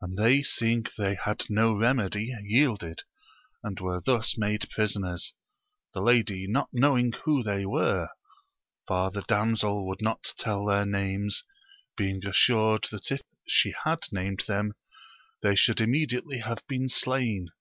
And 0.00 0.16
they 0.16 0.44
seeing 0.44 0.86
they 0.96 1.16
had 1.16 1.46
no 1.48 1.72
remedy 1.72 2.32
yielded, 2.40 3.02
and 3.64 3.80
were 3.80 4.00
thus 4.00 4.38
made 4.38 4.70
prisoners; 4.70 5.32
the 5.92 6.00
lady 6.00 6.46
not 6.46 6.68
knowing 6.72 7.10
who 7.24 7.42
they 7.42 7.66
were, 7.66 8.10
for 8.86 9.10
the 9.10 9.22
damsel 9.22 9.88
would 9.88 10.00
not 10.00 10.32
tell 10.38 10.64
their 10.66 10.86
names, 10.86 11.42
being 11.96 12.24
assured 12.24 12.86
that 12.92 13.10
if 13.10 13.22
she 13.48 13.74
had 13.82 14.04
named 14.12 14.44
them 14.46 14.74
they 15.42 15.56
should 15.56 15.80
immediately 15.80 16.38
have 16.38 16.62
been 16.68 16.86
Blain, 17.04 17.48
Mii. 17.50 17.52